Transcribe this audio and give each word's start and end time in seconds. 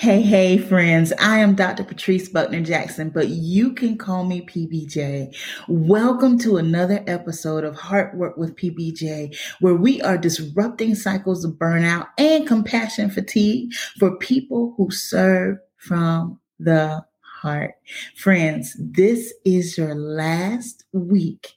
Hey, 0.00 0.22
hey, 0.22 0.56
friends. 0.56 1.12
I 1.20 1.40
am 1.40 1.54
Dr. 1.54 1.84
Patrice 1.84 2.30
Buckner 2.30 2.62
Jackson, 2.62 3.10
but 3.10 3.28
you 3.28 3.74
can 3.74 3.98
call 3.98 4.24
me 4.24 4.40
PBJ. 4.40 5.36
Welcome 5.68 6.38
to 6.38 6.56
another 6.56 7.04
episode 7.06 7.64
of 7.64 7.76
Heart 7.76 8.16
Work 8.16 8.38
with 8.38 8.56
PBJ, 8.56 9.36
where 9.60 9.74
we 9.74 10.00
are 10.00 10.16
disrupting 10.16 10.94
cycles 10.94 11.44
of 11.44 11.52
burnout 11.58 12.06
and 12.16 12.46
compassion 12.46 13.10
fatigue 13.10 13.74
for 13.98 14.16
people 14.16 14.72
who 14.78 14.90
serve 14.90 15.58
from 15.76 16.40
the 16.58 17.04
heart. 17.20 17.74
Friends, 18.16 18.74
this 18.80 19.34
is 19.44 19.76
your 19.76 19.94
last 19.94 20.86
week 20.94 21.52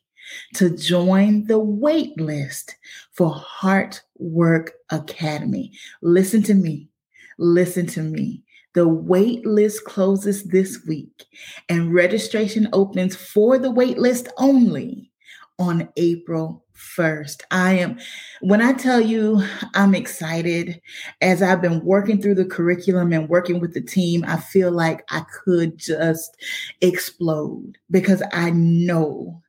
to 0.56 0.70
join 0.76 1.46
the 1.46 1.60
wait 1.60 2.20
list 2.20 2.76
for 3.14 3.30
Heart 3.34 4.02
Work 4.18 4.74
Academy. 4.90 5.72
Listen 6.02 6.44
to 6.44 6.54
me. 6.54 6.90
Listen 7.38 7.88
to 7.88 8.02
me. 8.02 8.44
The 8.74 8.88
wait 8.88 9.46
list 9.46 9.86
closes 9.86 10.46
this 10.46 10.84
week, 10.88 11.26
and 11.70 11.94
registration 11.94 12.68
opens 12.74 13.16
for 13.16 13.60
the 13.60 13.70
wait 13.70 14.00
list 14.00 14.30
only 14.38 15.12
on 15.60 15.90
April 15.96 16.66
1st. 16.76 17.42
I 17.52 17.74
am, 17.74 18.00
when 18.42 18.64
I 18.64 18.74
tell 18.74 19.00
you 19.00 19.44
I'm 19.76 19.94
excited, 19.94 20.82
as 21.22 21.44
I've 21.44 21.62
been 21.62 21.86
working 21.86 22.20
through 22.20 22.36
the 22.36 22.46
curriculum 22.46 23.14
and 23.14 23.30
working 23.30 23.60
with 23.60 23.76
the 23.76 23.82
team, 23.82 24.26
I 24.28 24.38
feel 24.38 24.72
like 24.72 25.06
I 25.12 25.24
could 25.44 25.78
just 25.78 26.36
explode 26.82 27.78
because 27.92 28.24
I 28.34 28.50
know 28.50 29.43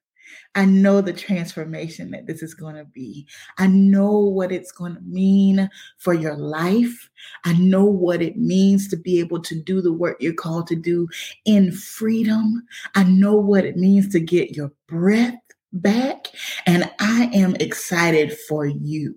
I 0.55 0.65
know 0.65 1.01
the 1.01 1.13
transformation 1.13 2.11
that 2.13 2.27
this 2.27 2.43
is 2.43 2.55
going 2.55 2.77
to 2.77 2.85
be. 2.85 3.27
I 3.59 3.67
know 3.67 4.19
what 4.19 4.53
it's 4.53 4.71
going 4.71 4.95
to 4.95 5.01
mean 5.01 5.69
for 5.99 6.15
your 6.15 6.37
life. 6.37 7.11
I 7.45 7.55
know 7.55 7.85
what 7.85 8.23
it 8.23 8.37
means 8.37 8.89
to 8.89 8.97
be 8.97 9.19
able 9.19 9.41
to 9.43 9.61
do 9.61 9.80
the 9.80 9.93
work 9.93 10.17
you're 10.21 10.33
called 10.33 10.67
to 10.69 10.77
do 10.77 11.09
in 11.45 11.73
freedom. 11.73 12.63
I 12.95 13.05
know 13.05 13.35
what 13.35 13.65
it 13.65 13.77
means 13.77 14.09
to 14.13 14.21
get 14.21 14.57
your 14.57 14.73
breath 14.87 15.35
back. 15.73 16.29
And 16.66 16.91
I 17.01 17.30
am 17.33 17.57
excited 17.57 18.37
for 18.49 18.66
you. 18.66 19.16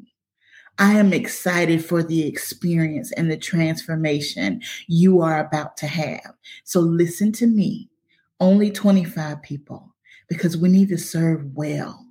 I 0.79 0.93
am 0.93 1.11
excited 1.11 1.83
for 1.83 2.03
the 2.03 2.27
experience 2.27 3.11
and 3.13 3.31
the 3.31 3.37
transformation 3.37 4.61
you 4.87 5.21
are 5.21 5.39
about 5.39 5.75
to 5.77 5.87
have. 5.87 6.33
So 6.63 6.79
listen 6.79 7.31
to 7.33 7.47
me. 7.47 7.89
Only 8.39 8.69
25 8.69 9.41
people 9.41 9.95
because 10.27 10.57
we 10.57 10.69
need 10.69 10.89
to 10.89 10.97
serve 10.97 11.45
well. 11.55 12.03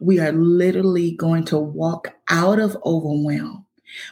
we 0.00 0.20
are 0.20 0.32
literally 0.32 1.12
going 1.12 1.44
to 1.46 1.58
walk 1.58 2.14
out 2.28 2.58
of 2.58 2.76
overwhelm. 2.84 3.64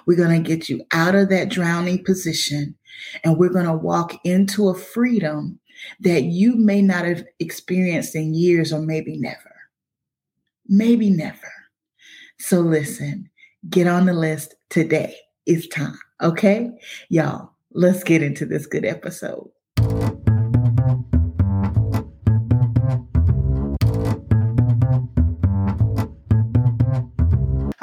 We're 0.07 0.17
going 0.17 0.43
to 0.43 0.49
get 0.49 0.69
you 0.69 0.85
out 0.93 1.15
of 1.15 1.29
that 1.31 1.49
drowning 1.49 2.05
position 2.05 2.75
and 3.23 3.37
we're 3.39 3.53
going 3.53 3.67
to 3.67 3.73
walk 3.73 4.15
into 4.25 4.69
a 4.69 4.75
freedom 4.75 5.59
that 6.01 6.25
you 6.25 6.57
may 6.57 6.81
not 6.81 7.05
have 7.05 7.25
experienced 7.41 8.15
in 8.15 8.35
years 8.35 8.73
or 8.73 8.81
maybe 8.81 9.17
never. 9.19 9.55
Maybe 10.67 11.11
never. 11.11 11.53
So 12.39 12.61
listen, 12.61 13.29
get 13.69 13.87
on 13.87 14.07
the 14.07 14.13
list 14.13 14.55
today. 14.71 15.17
It's 15.47 15.67
time. 15.69 15.99
Okay? 16.23 16.71
Y'all, 17.09 17.51
let's 17.73 18.03
get 18.03 18.23
into 18.23 18.47
this 18.47 18.67
good 18.67 18.85
episode. 18.85 19.51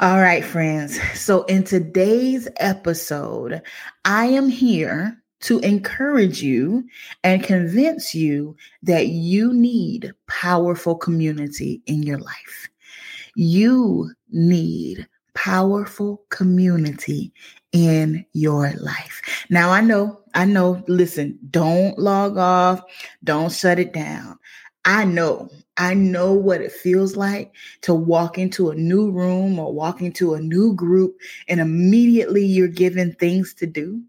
All 0.02 0.18
right, 0.18 0.44
friends. 0.44 0.98
So, 1.16 1.44
in 1.44 1.62
today's 1.62 2.48
episode, 2.56 3.62
I 4.04 4.26
am 4.26 4.48
here 4.48 5.16
to 5.42 5.60
encourage 5.60 6.42
you 6.42 6.88
and 7.22 7.44
convince 7.44 8.12
you 8.12 8.56
that 8.82 9.06
you 9.06 9.54
need 9.54 10.12
powerful 10.26 10.96
community 10.96 11.82
in 11.86 12.02
your 12.02 12.18
life. 12.18 12.68
You 13.36 14.10
need 14.28 15.06
powerful 15.34 16.24
community 16.30 17.32
in 17.70 18.26
your 18.32 18.72
life. 18.72 19.22
Now, 19.50 19.70
I 19.70 19.82
know, 19.82 20.20
I 20.34 20.46
know, 20.46 20.82
listen, 20.88 21.38
don't 21.48 21.96
log 21.96 22.38
off, 22.38 22.82
don't 23.22 23.52
shut 23.52 23.78
it 23.78 23.92
down. 23.92 24.40
I 24.84 25.04
know, 25.04 25.48
I 25.76 25.94
know 25.94 26.32
what 26.32 26.60
it 26.60 26.72
feels 26.72 27.16
like 27.16 27.54
to 27.82 27.94
walk 27.94 28.36
into 28.36 28.70
a 28.70 28.74
new 28.74 29.10
room 29.10 29.58
or 29.58 29.72
walk 29.72 30.02
into 30.02 30.34
a 30.34 30.40
new 30.40 30.74
group 30.74 31.16
and 31.48 31.60
immediately 31.60 32.44
you're 32.44 32.68
given 32.68 33.14
things 33.14 33.54
to 33.54 33.66
do. 33.66 34.02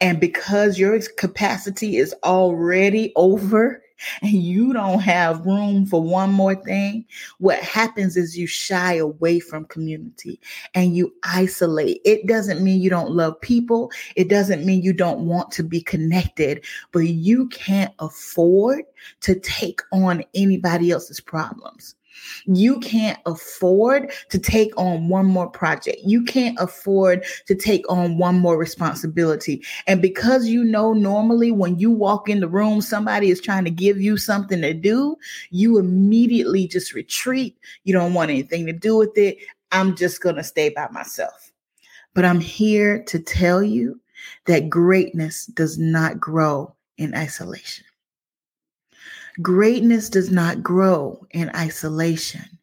And 0.00 0.20
because 0.20 0.78
your 0.78 0.98
capacity 1.16 1.96
is 1.96 2.14
already 2.24 3.12
over, 3.16 3.83
and 4.22 4.32
you 4.32 4.72
don't 4.72 5.00
have 5.00 5.44
room 5.46 5.86
for 5.86 6.02
one 6.02 6.32
more 6.32 6.54
thing, 6.54 7.04
what 7.38 7.58
happens 7.60 8.16
is 8.16 8.36
you 8.36 8.46
shy 8.46 8.94
away 8.94 9.40
from 9.40 9.64
community 9.66 10.40
and 10.74 10.96
you 10.96 11.12
isolate. 11.24 12.00
It 12.04 12.26
doesn't 12.26 12.62
mean 12.62 12.80
you 12.80 12.90
don't 12.90 13.10
love 13.10 13.40
people, 13.40 13.90
it 14.16 14.28
doesn't 14.28 14.64
mean 14.64 14.82
you 14.82 14.92
don't 14.92 15.26
want 15.26 15.50
to 15.52 15.62
be 15.62 15.80
connected, 15.80 16.64
but 16.92 17.00
you 17.00 17.48
can't 17.48 17.92
afford 17.98 18.84
to 19.20 19.38
take 19.40 19.80
on 19.92 20.24
anybody 20.34 20.90
else's 20.90 21.20
problems. 21.20 21.94
You 22.46 22.78
can't 22.80 23.18
afford 23.26 24.12
to 24.30 24.38
take 24.38 24.72
on 24.76 25.08
one 25.08 25.26
more 25.26 25.48
project. 25.48 25.98
You 26.04 26.24
can't 26.24 26.56
afford 26.60 27.24
to 27.46 27.54
take 27.54 27.84
on 27.90 28.18
one 28.18 28.38
more 28.38 28.58
responsibility. 28.58 29.64
And 29.86 30.02
because 30.02 30.46
you 30.48 30.64
know 30.64 30.92
normally 30.92 31.50
when 31.50 31.78
you 31.78 31.90
walk 31.90 32.28
in 32.28 32.40
the 32.40 32.48
room, 32.48 32.80
somebody 32.80 33.30
is 33.30 33.40
trying 33.40 33.64
to 33.64 33.70
give 33.70 34.00
you 34.00 34.16
something 34.16 34.60
to 34.60 34.74
do, 34.74 35.16
you 35.50 35.78
immediately 35.78 36.66
just 36.66 36.94
retreat. 36.94 37.56
You 37.84 37.92
don't 37.92 38.14
want 38.14 38.30
anything 38.30 38.66
to 38.66 38.72
do 38.72 38.96
with 38.96 39.16
it. 39.16 39.38
I'm 39.72 39.96
just 39.96 40.20
going 40.22 40.36
to 40.36 40.44
stay 40.44 40.68
by 40.68 40.88
myself. 40.90 41.52
But 42.14 42.24
I'm 42.24 42.40
here 42.40 43.02
to 43.04 43.18
tell 43.18 43.62
you 43.62 44.00
that 44.46 44.70
greatness 44.70 45.46
does 45.46 45.78
not 45.78 46.20
grow 46.20 46.74
in 46.96 47.14
isolation. 47.14 47.84
Greatness 49.42 50.08
does 50.08 50.30
not 50.30 50.62
grow 50.62 51.26
in 51.30 51.50
isolation. 51.56 52.58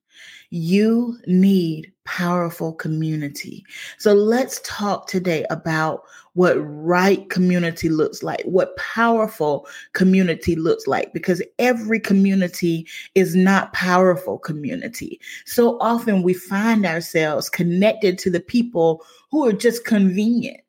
You 0.49 1.17
need 1.27 1.91
powerful 2.03 2.73
community. 2.73 3.65
So 3.97 4.13
let's 4.13 4.59
talk 4.63 5.07
today 5.07 5.45
about 5.49 6.03
what 6.33 6.55
right 6.55 7.29
community 7.29 7.89
looks 7.89 8.23
like, 8.23 8.41
what 8.43 8.75
powerful 8.77 9.67
community 9.93 10.55
looks 10.55 10.87
like, 10.87 11.13
because 11.13 11.41
every 11.59 11.99
community 11.99 12.87
is 13.15 13.35
not 13.35 13.73
powerful 13.73 14.39
community. 14.39 15.19
So 15.45 15.77
often 15.79 16.23
we 16.23 16.33
find 16.33 16.85
ourselves 16.85 17.49
connected 17.49 18.17
to 18.19 18.29
the 18.29 18.39
people 18.39 19.03
who 19.29 19.45
are 19.45 19.53
just 19.53 19.85
convenient 19.85 20.60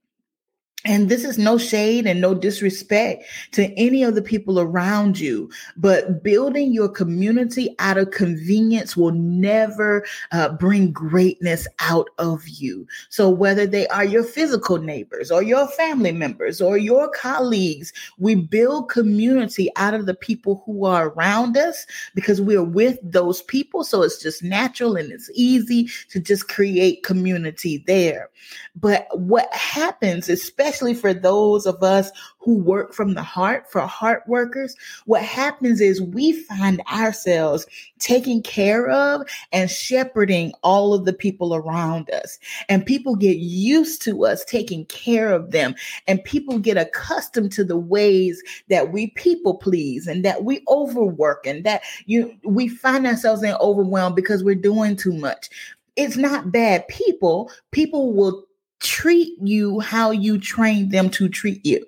and 0.84 1.08
this 1.08 1.24
is 1.24 1.38
no 1.38 1.58
shade 1.58 2.06
and 2.06 2.20
no 2.20 2.34
disrespect 2.34 3.24
to 3.52 3.72
any 3.74 4.02
of 4.02 4.16
the 4.16 4.22
people 4.22 4.58
around 4.58 5.18
you, 5.18 5.48
but 5.76 6.24
building 6.24 6.72
your 6.72 6.88
community 6.88 7.74
out 7.78 7.98
of 7.98 8.10
convenience 8.10 8.96
will 8.96 9.12
never 9.12 10.04
uh, 10.32 10.48
bring 10.48 10.90
greatness 10.90 11.68
out 11.78 12.08
of 12.18 12.48
you. 12.48 12.86
So, 13.10 13.30
whether 13.30 13.64
they 13.64 13.86
are 13.88 14.04
your 14.04 14.24
physical 14.24 14.78
neighbors 14.78 15.30
or 15.30 15.42
your 15.42 15.68
family 15.68 16.12
members 16.12 16.60
or 16.60 16.76
your 16.76 17.08
colleagues, 17.10 17.92
we 18.18 18.34
build 18.34 18.88
community 18.88 19.70
out 19.76 19.94
of 19.94 20.06
the 20.06 20.14
people 20.14 20.64
who 20.66 20.84
are 20.84 21.10
around 21.10 21.56
us 21.56 21.86
because 22.14 22.40
we're 22.40 22.64
with 22.64 22.98
those 23.02 23.42
people. 23.42 23.84
So, 23.84 24.02
it's 24.02 24.20
just 24.20 24.42
natural 24.42 24.96
and 24.96 25.12
it's 25.12 25.30
easy 25.34 25.90
to 26.10 26.18
just 26.18 26.48
create 26.48 27.04
community 27.04 27.84
there. 27.86 28.30
But 28.74 29.06
what 29.16 29.52
happens, 29.54 30.28
especially 30.28 30.71
especially 30.72 30.94
for 30.94 31.12
those 31.12 31.66
of 31.66 31.82
us 31.82 32.10
who 32.38 32.56
work 32.56 32.94
from 32.94 33.12
the 33.12 33.22
heart, 33.22 33.70
for 33.70 33.82
heart 33.82 34.22
workers, 34.26 34.74
what 35.04 35.22
happens 35.22 35.80
is 35.82 36.00
we 36.00 36.32
find 36.32 36.80
ourselves 36.90 37.66
taking 37.98 38.42
care 38.42 38.88
of 38.88 39.22
and 39.52 39.70
shepherding 39.70 40.52
all 40.62 40.94
of 40.94 41.04
the 41.04 41.12
people 41.12 41.54
around 41.54 42.10
us. 42.10 42.38
And 42.70 42.86
people 42.86 43.16
get 43.16 43.36
used 43.36 44.00
to 44.02 44.24
us 44.24 44.44
taking 44.46 44.86
care 44.86 45.30
of 45.30 45.50
them. 45.50 45.74
And 46.06 46.24
people 46.24 46.58
get 46.58 46.78
accustomed 46.78 47.52
to 47.52 47.64
the 47.64 47.76
ways 47.76 48.42
that 48.70 48.92
we 48.92 49.08
people 49.08 49.54
please 49.54 50.06
and 50.06 50.24
that 50.24 50.42
we 50.42 50.64
overwork 50.68 51.46
and 51.46 51.64
that 51.64 51.82
you 52.06 52.34
we 52.44 52.66
find 52.66 53.06
ourselves 53.06 53.42
in 53.42 53.54
overwhelm 53.60 54.14
because 54.14 54.42
we're 54.42 54.54
doing 54.54 54.96
too 54.96 55.12
much. 55.12 55.50
It's 55.96 56.16
not 56.16 56.50
bad 56.50 56.88
people. 56.88 57.50
People 57.70 58.14
will 58.14 58.46
treat 58.82 59.36
you 59.40 59.80
how 59.80 60.10
you 60.10 60.38
train 60.38 60.90
them 60.90 61.10
to 61.10 61.28
treat 61.28 61.64
you. 61.64 61.86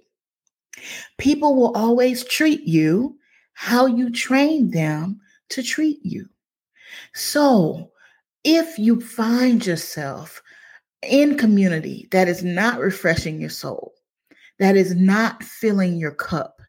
People 1.18 1.54
will 1.54 1.72
always 1.76 2.24
treat 2.24 2.62
you 2.62 3.18
how 3.54 3.86
you 3.86 4.10
train 4.10 4.70
them 4.70 5.20
to 5.50 5.62
treat 5.62 5.98
you. 6.02 6.28
So, 7.14 7.90
if 8.44 8.78
you 8.78 9.00
find 9.00 9.64
yourself 9.64 10.42
in 11.02 11.36
community 11.36 12.08
that 12.10 12.28
is 12.28 12.42
not 12.42 12.78
refreshing 12.78 13.40
your 13.40 13.50
soul, 13.50 13.94
that 14.58 14.76
is 14.76 14.94
not 14.94 15.42
filling 15.42 15.96
your 15.96 16.12
cup, 16.12 16.60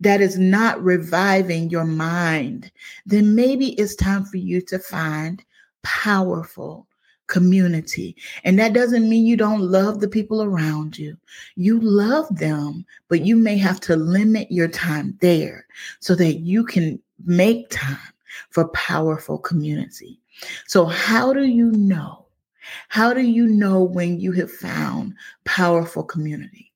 that 0.00 0.20
is 0.20 0.38
not 0.38 0.82
reviving 0.82 1.70
your 1.70 1.84
mind, 1.84 2.70
then 3.06 3.34
maybe 3.34 3.72
it's 3.74 3.94
time 3.94 4.24
for 4.24 4.36
you 4.36 4.60
to 4.62 4.78
find 4.78 5.44
powerful 5.82 6.86
community. 7.34 8.14
And 8.44 8.60
that 8.60 8.74
doesn't 8.74 9.08
mean 9.08 9.26
you 9.26 9.36
don't 9.36 9.60
love 9.60 9.98
the 9.98 10.06
people 10.06 10.40
around 10.40 10.96
you. 10.96 11.16
You 11.56 11.80
love 11.80 12.28
them, 12.30 12.86
but 13.08 13.26
you 13.26 13.34
may 13.34 13.56
have 13.58 13.80
to 13.80 13.96
limit 13.96 14.52
your 14.52 14.68
time 14.68 15.18
there 15.20 15.66
so 15.98 16.14
that 16.14 16.34
you 16.34 16.64
can 16.64 17.02
make 17.24 17.70
time 17.70 18.12
for 18.50 18.68
powerful 18.68 19.36
community. 19.36 20.20
So, 20.68 20.84
how 20.84 21.32
do 21.32 21.42
you 21.42 21.72
know? 21.72 22.24
How 22.88 23.12
do 23.12 23.22
you 23.22 23.48
know 23.48 23.82
when 23.82 24.20
you 24.20 24.30
have 24.32 24.52
found 24.52 25.14
powerful 25.44 26.04
community? 26.04 26.70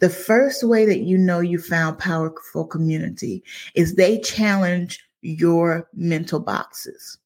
The 0.00 0.10
first 0.10 0.64
way 0.64 0.86
that 0.86 1.02
you 1.02 1.18
know 1.18 1.38
you 1.38 1.60
found 1.60 2.00
powerful 2.00 2.66
community 2.66 3.44
is 3.76 3.94
they 3.94 4.18
challenge 4.18 4.98
your 5.22 5.88
mental 5.94 6.40
boxes. 6.40 7.18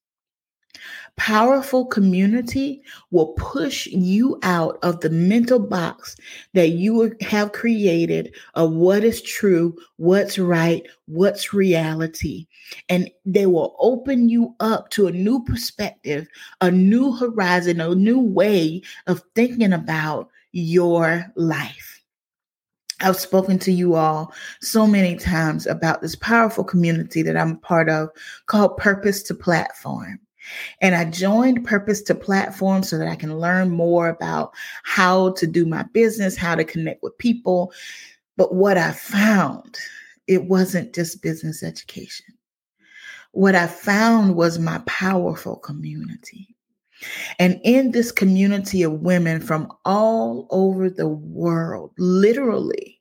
Powerful 1.16 1.86
community 1.86 2.82
will 3.12 3.34
push 3.34 3.86
you 3.86 4.38
out 4.42 4.78
of 4.82 5.00
the 5.00 5.10
mental 5.10 5.60
box 5.60 6.16
that 6.54 6.70
you 6.70 7.14
have 7.20 7.52
created 7.52 8.34
of 8.54 8.72
what 8.72 9.04
is 9.04 9.22
true, 9.22 9.76
what's 9.96 10.38
right, 10.38 10.84
what's 11.06 11.54
reality. 11.54 12.46
And 12.88 13.10
they 13.24 13.46
will 13.46 13.76
open 13.78 14.28
you 14.28 14.56
up 14.58 14.90
to 14.90 15.06
a 15.06 15.12
new 15.12 15.44
perspective, 15.44 16.26
a 16.60 16.70
new 16.70 17.12
horizon, 17.12 17.80
a 17.80 17.94
new 17.94 18.18
way 18.18 18.82
of 19.06 19.22
thinking 19.36 19.72
about 19.72 20.28
your 20.50 21.32
life. 21.36 22.02
I've 23.00 23.16
spoken 23.16 23.58
to 23.60 23.72
you 23.72 23.94
all 23.94 24.32
so 24.60 24.86
many 24.86 25.16
times 25.16 25.66
about 25.66 26.00
this 26.00 26.16
powerful 26.16 26.64
community 26.64 27.22
that 27.22 27.36
I'm 27.36 27.52
a 27.52 27.56
part 27.56 27.88
of 27.88 28.08
called 28.46 28.76
Purpose 28.78 29.22
to 29.24 29.34
Platform. 29.34 30.20
And 30.80 30.94
I 30.94 31.04
joined 31.04 31.64
Purpose 31.64 32.02
to 32.02 32.14
Platform 32.14 32.82
so 32.82 32.98
that 32.98 33.08
I 33.08 33.16
can 33.16 33.38
learn 33.38 33.70
more 33.70 34.08
about 34.08 34.52
how 34.82 35.32
to 35.32 35.46
do 35.46 35.66
my 35.66 35.84
business, 35.92 36.36
how 36.36 36.54
to 36.54 36.64
connect 36.64 37.02
with 37.02 37.16
people. 37.18 37.72
But 38.36 38.54
what 38.54 38.76
I 38.76 38.92
found, 38.92 39.78
it 40.26 40.44
wasn't 40.44 40.94
just 40.94 41.22
business 41.22 41.62
education. 41.62 42.26
What 43.32 43.54
I 43.54 43.66
found 43.66 44.36
was 44.36 44.58
my 44.58 44.78
powerful 44.86 45.56
community. 45.56 46.54
And 47.38 47.60
in 47.64 47.90
this 47.90 48.12
community 48.12 48.82
of 48.82 49.00
women 49.00 49.40
from 49.40 49.68
all 49.84 50.46
over 50.50 50.88
the 50.88 51.08
world, 51.08 51.92
literally, 51.98 52.93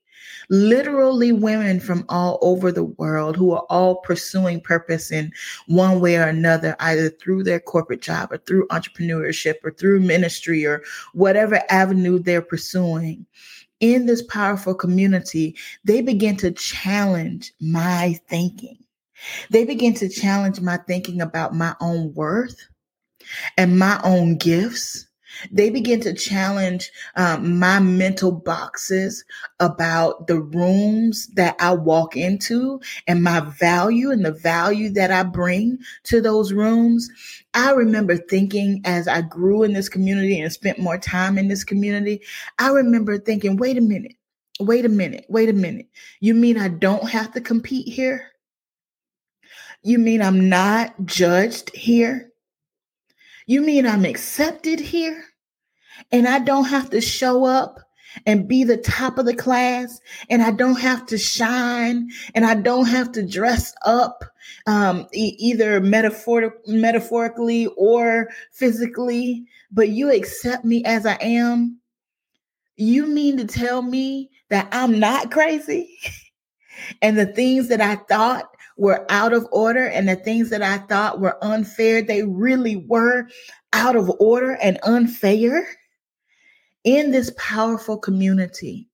literally 0.54 1.32
women 1.32 1.80
from 1.80 2.06
all 2.10 2.38
over 2.44 2.72
the 2.72 2.84
world 2.84 3.36
who 3.36 3.52
are 3.54 3.66
all 3.72 3.96
pursuing 3.96 4.62
purpose 4.62 5.12
in 5.12 5.32
one 5.66 6.00
way 6.00 6.16
or 6.16 6.28
another, 6.28 6.76
either 6.80 7.10
through 7.10 7.44
their 7.44 7.60
corporate 7.60 8.04
job 8.04 8.32
or 8.32 8.38
through 8.38 8.68
entrepreneurship 8.68 9.56
or 9.64 9.72
through 9.72 10.00
ministry 10.00 10.64
or 10.64 10.84
whatever 11.14 11.60
avenue 11.70 12.20
they're 12.20 12.42
pursuing. 12.42 13.26
In 13.80 14.06
this 14.06 14.22
powerful 14.22 14.76
community, 14.76 15.56
they 15.86 16.02
begin 16.02 16.38
to 16.38 16.52
challenge 16.52 17.52
my 17.60 18.20
thinking. 18.30 18.78
They 19.50 19.66
begin 19.66 19.96
to 19.96 20.08
challenge 20.08 20.62
my 20.62 20.78
thinking 20.78 21.20
about 21.20 21.56
my 21.56 21.76
own 21.82 22.14
worth 22.14 22.68
and 23.58 23.80
my 23.80 24.00
own 24.04 24.38
gifts 24.38 25.08
they 25.52 25.70
begin 25.70 26.00
to 26.02 26.14
challenge 26.14 26.92
um, 27.16 27.60
my 27.60 27.80
mental 27.80 28.32
boxes 28.32 29.24
about 29.60 30.28
the 30.28 30.40
rooms 30.40 31.28
that 31.36 31.56
I 31.60 31.74
walk 31.74 32.16
into 32.18 32.82
and 33.08 33.24
my 33.24 33.40
value 33.42 34.12
and 34.12 34.26
the 34.26 34.32
value 34.32 34.90
that 34.92 35.12
I 35.12 35.24
bring 35.24 35.80
to 36.04 36.22
those 36.22 36.54
rooms. 36.54 37.10
I 37.54 37.72
remember 37.72 38.18
thinking 38.18 38.82
as 38.86 39.08
I 39.08 39.22
grew 39.22 39.64
in 39.64 39.74
this 39.74 39.90
community 39.90 40.40
and 40.40 40.52
spent 40.52 40.80
more 40.80 40.98
time 40.98 41.38
in 41.38 41.48
this 41.48 41.64
community, 41.64 42.22
I 42.60 42.70
remember 42.70 43.18
thinking, 43.18 43.58
wait 43.58 43.78
a 43.78 43.82
minute, 43.82 44.16
wait 44.60 44.86
a 44.86 44.90
minute, 44.90 45.26
wait 45.30 45.50
a 45.50 45.54
minute. 45.54 45.88
You 46.20 46.34
mean 46.34 46.58
I 46.58 46.70
don't 46.70 47.10
have 47.10 47.32
to 47.34 47.42
compete 47.42 47.88
here? 47.88 48.30
You 49.84 50.00
mean 50.00 50.22
I'm 50.22 50.50
not 50.50 50.94
judged 51.06 51.76
here? 51.76 52.33
You 53.48 53.62
mean 53.62 53.86
I'm 53.86 54.06
accepted 54.06 54.80
here? 54.80 55.24
And 56.12 56.28
I 56.28 56.40
don't 56.40 56.66
have 56.66 56.90
to 56.92 57.02
show 57.02 57.46
up 57.46 57.80
and 58.26 58.48
be 58.48 58.64
the 58.64 58.78
top 58.78 59.18
of 59.18 59.26
the 59.26 59.36
class 59.36 60.00
and 60.30 60.44
I 60.44 60.52
don't 60.52 60.80
have 60.80 61.06
to 61.08 61.18
shine 61.18 62.10
and 62.36 62.46
I 62.46 62.56
don't 62.56 62.86
have 62.88 63.12
to 63.14 63.26
dress 63.26 63.74
up 63.86 64.24
um, 64.68 65.08
e- 65.14 65.36
either 65.40 65.80
metaphor- 65.82 66.56
metaphorically 66.68 67.68
or 67.78 68.30
physically, 68.52 69.46
but 69.72 69.90
you 69.90 70.12
accept 70.12 70.64
me 70.64 70.84
as 70.86 71.06
I 71.06 71.18
am. 71.22 71.80
You 72.78 73.08
mean 73.08 73.38
to 73.38 73.46
tell 73.46 73.82
me 73.82 74.30
that 74.50 74.70
I'm 74.72 75.00
not 75.00 75.32
crazy? 75.32 75.98
and 77.02 77.18
the 77.18 77.26
things 77.26 77.68
that 77.70 77.82
I 77.82 77.96
thought 77.96 78.50
were 78.78 79.06
out 79.10 79.34
of 79.34 79.48
order 79.52 79.86
and 79.86 80.08
the 80.08 80.16
things 80.16 80.50
that 80.50 80.62
I 80.62 80.80
thought 80.80 81.20
were 81.20 81.44
unfair, 81.44 82.02
they 82.02 82.24
really 82.24 82.76
were 82.76 83.28
out 83.72 83.96
of 83.96 84.12
order 84.20 84.58
and 84.62 84.80
unfair. 84.84 85.68
In 86.84 87.12
this 87.12 87.32
powerful 87.38 87.98
community, 87.98 88.90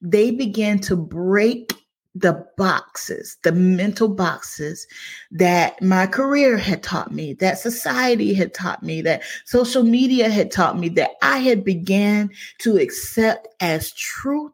they 0.00 0.30
began 0.30 0.80
to 0.80 0.96
break 0.96 1.72
the 2.14 2.44
boxes, 2.56 3.36
the 3.44 3.52
mental 3.52 4.08
boxes 4.08 4.86
that 5.30 5.80
my 5.80 6.06
career 6.06 6.56
had 6.56 6.82
taught 6.82 7.12
me, 7.12 7.34
that 7.34 7.58
society 7.58 8.34
had 8.34 8.54
taught 8.54 8.82
me, 8.82 9.02
that 9.02 9.22
social 9.44 9.84
media 9.84 10.28
had 10.28 10.50
taught 10.50 10.78
me, 10.78 10.88
that 10.88 11.10
I 11.22 11.38
had 11.38 11.64
began 11.64 12.30
to 12.58 12.76
accept 12.76 13.46
as 13.60 13.92
truth. 13.92 14.52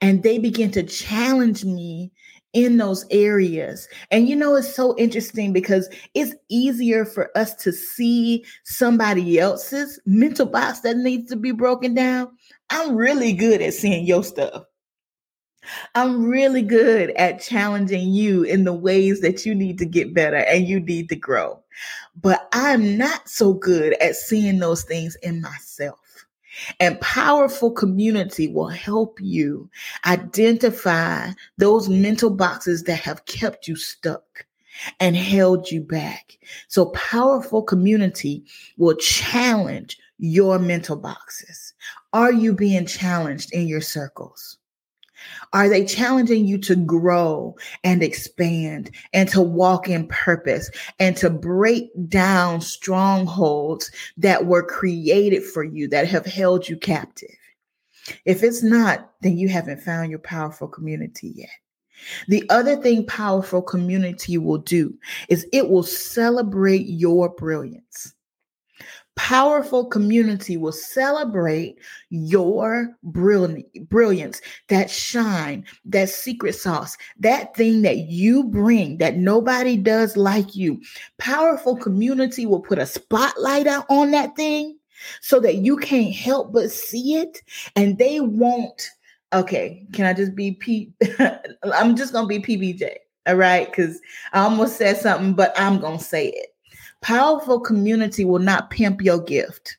And 0.00 0.22
they 0.22 0.38
begin 0.38 0.70
to 0.72 0.82
challenge 0.82 1.64
me 1.64 2.12
in 2.52 2.76
those 2.76 3.06
areas. 3.10 3.88
And 4.10 4.28
you 4.28 4.36
know, 4.36 4.54
it's 4.56 4.74
so 4.74 4.94
interesting 4.98 5.52
because 5.52 5.88
it's 6.14 6.34
easier 6.48 7.04
for 7.04 7.36
us 7.36 7.54
to 7.56 7.72
see 7.72 8.44
somebody 8.64 9.38
else's 9.38 9.98
mental 10.04 10.46
box 10.46 10.80
that 10.80 10.96
needs 10.96 11.30
to 11.30 11.36
be 11.36 11.52
broken 11.52 11.94
down. 11.94 12.30
I'm 12.70 12.94
really 12.94 13.32
good 13.32 13.62
at 13.62 13.74
seeing 13.74 14.06
your 14.06 14.24
stuff. 14.24 14.64
I'm 15.94 16.24
really 16.24 16.62
good 16.62 17.10
at 17.10 17.40
challenging 17.40 18.10
you 18.10 18.42
in 18.42 18.64
the 18.64 18.72
ways 18.72 19.20
that 19.20 19.46
you 19.46 19.54
need 19.54 19.78
to 19.78 19.86
get 19.86 20.12
better 20.12 20.38
and 20.38 20.66
you 20.66 20.80
need 20.80 21.08
to 21.10 21.16
grow. 21.16 21.62
But 22.20 22.48
I'm 22.52 22.98
not 22.98 23.28
so 23.28 23.54
good 23.54 23.94
at 23.94 24.16
seeing 24.16 24.58
those 24.58 24.82
things 24.82 25.16
in 25.22 25.40
myself. 25.40 25.98
And 26.80 27.00
powerful 27.00 27.70
community 27.70 28.48
will 28.48 28.68
help 28.68 29.20
you 29.20 29.70
identify 30.06 31.30
those 31.58 31.88
mental 31.88 32.30
boxes 32.30 32.84
that 32.84 33.00
have 33.00 33.24
kept 33.24 33.66
you 33.66 33.76
stuck 33.76 34.46
and 35.00 35.16
held 35.16 35.70
you 35.70 35.80
back. 35.82 36.38
So, 36.68 36.86
powerful 36.86 37.62
community 37.62 38.44
will 38.76 38.96
challenge 38.96 39.98
your 40.18 40.58
mental 40.58 40.96
boxes. 40.96 41.74
Are 42.12 42.32
you 42.32 42.54
being 42.54 42.86
challenged 42.86 43.52
in 43.52 43.66
your 43.66 43.80
circles? 43.80 44.58
Are 45.52 45.68
they 45.68 45.84
challenging 45.84 46.46
you 46.46 46.58
to 46.58 46.76
grow 46.76 47.56
and 47.84 48.02
expand 48.02 48.90
and 49.12 49.28
to 49.28 49.42
walk 49.42 49.88
in 49.88 50.08
purpose 50.08 50.70
and 50.98 51.16
to 51.18 51.30
break 51.30 51.90
down 52.08 52.60
strongholds 52.60 53.90
that 54.16 54.46
were 54.46 54.62
created 54.62 55.44
for 55.44 55.62
you 55.64 55.88
that 55.88 56.08
have 56.08 56.26
held 56.26 56.68
you 56.68 56.76
captive? 56.76 57.36
If 58.24 58.42
it's 58.42 58.62
not, 58.62 59.12
then 59.20 59.38
you 59.38 59.48
haven't 59.48 59.82
found 59.82 60.10
your 60.10 60.18
powerful 60.18 60.68
community 60.68 61.32
yet. 61.36 61.50
The 62.28 62.44
other 62.50 62.76
thing 62.76 63.06
powerful 63.06 63.62
community 63.62 64.38
will 64.38 64.58
do 64.58 64.94
is 65.28 65.46
it 65.52 65.68
will 65.68 65.84
celebrate 65.84 66.86
your 66.86 67.28
brilliance 67.28 68.14
powerful 69.16 69.84
community 69.86 70.56
will 70.56 70.72
celebrate 70.72 71.78
your 72.10 72.88
brilliance, 73.02 74.40
that 74.68 74.90
shine, 74.90 75.64
that 75.84 76.08
secret 76.08 76.54
sauce, 76.54 76.96
that 77.18 77.54
thing 77.54 77.82
that 77.82 77.98
you 77.98 78.44
bring 78.44 78.98
that 78.98 79.16
nobody 79.16 79.76
does 79.76 80.16
like 80.16 80.56
you. 80.56 80.80
Powerful 81.18 81.76
community 81.76 82.46
will 82.46 82.60
put 82.60 82.78
a 82.78 82.86
spotlight 82.86 83.66
out 83.66 83.84
on 83.88 84.10
that 84.12 84.34
thing 84.36 84.78
so 85.20 85.40
that 85.40 85.56
you 85.56 85.76
can't 85.76 86.14
help 86.14 86.52
but 86.52 86.70
see 86.70 87.16
it 87.16 87.42
and 87.76 87.98
they 87.98 88.20
won't. 88.20 88.88
Okay, 89.32 89.86
can 89.92 90.04
I 90.04 90.12
just 90.12 90.34
be 90.34 90.52
P? 90.52 90.92
I'm 91.64 91.96
just 91.96 92.12
gonna 92.12 92.26
be 92.26 92.38
PBJ, 92.38 92.96
all 93.26 93.36
right? 93.36 93.66
Because 93.66 94.00
I 94.32 94.40
almost 94.40 94.76
said 94.76 94.98
something, 94.98 95.32
but 95.32 95.52
I'm 95.58 95.80
gonna 95.80 95.98
say 95.98 96.28
it 96.28 96.51
Powerful 97.02 97.60
community 97.60 98.24
will 98.24 98.38
not 98.38 98.70
pimp 98.70 99.02
your 99.02 99.20
gift. 99.20 99.76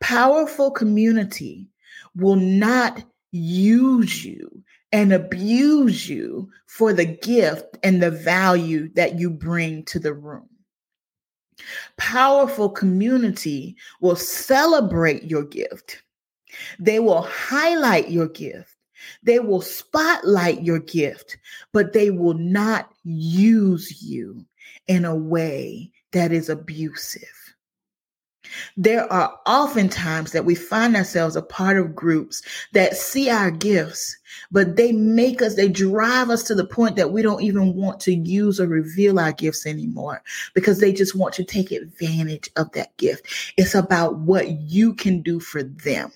Powerful 0.00 0.70
community 0.70 1.68
will 2.16 2.36
not 2.36 3.02
use 3.30 4.24
you 4.24 4.62
and 4.92 5.12
abuse 5.12 6.08
you 6.08 6.50
for 6.66 6.92
the 6.92 7.04
gift 7.04 7.78
and 7.82 8.02
the 8.02 8.10
value 8.10 8.88
that 8.94 9.18
you 9.18 9.30
bring 9.30 9.84
to 9.84 9.98
the 9.98 10.12
room. 10.12 10.48
Powerful 11.96 12.68
community 12.68 13.76
will 14.00 14.16
celebrate 14.16 15.24
your 15.24 15.44
gift. 15.44 16.02
They 16.78 16.98
will 16.98 17.22
highlight 17.22 18.10
your 18.10 18.28
gift. 18.28 18.74
They 19.22 19.38
will 19.38 19.60
spotlight 19.60 20.62
your 20.62 20.78
gift, 20.78 21.38
but 21.72 21.92
they 21.92 22.10
will 22.10 22.34
not 22.34 22.90
use 23.04 24.02
you 24.02 24.44
in 24.88 25.04
a 25.04 25.14
way 25.14 25.90
that 26.12 26.32
is 26.32 26.48
abusive. 26.48 27.28
There 28.76 29.10
are 29.12 29.38
often 29.46 29.88
times 29.88 30.32
that 30.32 30.44
we 30.44 30.54
find 30.54 30.96
ourselves 30.96 31.36
a 31.36 31.42
part 31.42 31.78
of 31.78 31.94
groups 31.94 32.42
that 32.72 32.96
see 32.96 33.28
our 33.28 33.50
gifts, 33.50 34.16
but 34.50 34.76
they 34.76 34.92
make 34.92 35.42
us, 35.42 35.56
they 35.56 35.68
drive 35.68 36.30
us 36.30 36.42
to 36.44 36.54
the 36.54 36.66
point 36.66 36.96
that 36.96 37.10
we 37.10 37.22
don't 37.22 37.42
even 37.42 37.74
want 37.74 38.00
to 38.00 38.14
use 38.14 38.60
or 38.60 38.66
reveal 38.66 39.18
our 39.18 39.32
gifts 39.32 39.66
anymore 39.66 40.22
because 40.54 40.78
they 40.78 40.92
just 40.92 41.16
want 41.16 41.34
to 41.34 41.44
take 41.44 41.72
advantage 41.72 42.48
of 42.56 42.70
that 42.72 42.96
gift. 42.98 43.26
It's 43.56 43.74
about 43.74 44.18
what 44.18 44.48
you 44.48 44.94
can 44.94 45.22
do 45.22 45.40
for 45.40 45.62
them 45.62 46.12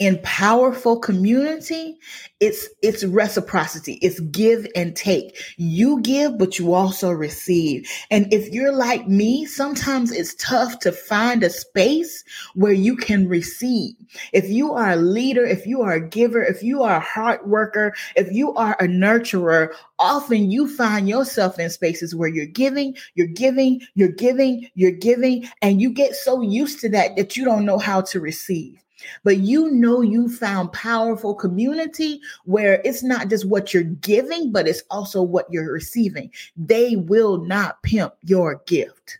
in 0.00 0.18
powerful 0.22 0.98
community 0.98 1.96
it's 2.40 2.68
it's 2.82 3.04
reciprocity. 3.04 3.94
It's 4.02 4.20
give 4.20 4.66
and 4.76 4.94
take. 4.94 5.40
You 5.56 6.02
give 6.02 6.36
but 6.36 6.58
you 6.58 6.74
also 6.74 7.10
receive. 7.10 7.88
And 8.10 8.30
if 8.34 8.52
you're 8.52 8.74
like 8.74 9.08
me 9.08 9.46
sometimes 9.46 10.12
it's 10.12 10.34
tough 10.34 10.78
to 10.80 10.92
find 10.92 11.42
a 11.42 11.48
space 11.48 12.22
where 12.54 12.72
you 12.72 12.96
can 12.96 13.28
receive. 13.28 13.94
If 14.34 14.50
you 14.50 14.74
are 14.74 14.90
a 14.90 14.96
leader 14.96 15.46
if 15.46 15.66
you 15.66 15.80
are 15.80 15.94
a 15.94 16.06
giver 16.06 16.42
if 16.42 16.62
you 16.62 16.82
are 16.82 16.96
a 16.96 17.00
hard 17.00 17.46
worker 17.46 17.94
if 18.14 18.30
you 18.30 18.52
are 18.54 18.76
a 18.80 18.86
nurturer 18.86 19.72
often 19.98 20.50
you 20.50 20.68
find 20.68 21.08
yourself 21.08 21.58
in 21.58 21.70
spaces 21.70 22.14
where 22.14 22.28
you're 22.28 22.46
giving 22.46 22.94
you're 23.14 23.26
giving 23.26 23.80
you're 23.94 24.08
giving 24.08 24.68
you're 24.74 24.90
giving 24.90 25.48
and 25.62 25.80
you 25.80 25.90
get 25.90 26.14
so 26.14 26.42
used 26.42 26.80
to 26.80 26.90
that 26.90 27.16
that 27.16 27.36
you 27.38 27.44
don't 27.44 27.64
know 27.64 27.78
how 27.78 28.02
to 28.02 28.20
receive 28.20 28.83
but 29.22 29.38
you 29.38 29.70
know 29.70 30.00
you 30.00 30.28
found 30.28 30.72
powerful 30.72 31.34
community 31.34 32.20
where 32.44 32.80
it's 32.84 33.02
not 33.02 33.28
just 33.28 33.46
what 33.46 33.72
you're 33.72 33.82
giving, 33.82 34.52
but 34.52 34.68
it's 34.68 34.82
also 34.90 35.22
what 35.22 35.46
you're 35.50 35.72
receiving. 35.72 36.30
They 36.56 36.96
will 36.96 37.38
not 37.38 37.82
pimp 37.82 38.14
your 38.22 38.62
gift. 38.66 39.18